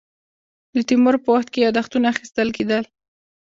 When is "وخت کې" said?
1.33-1.63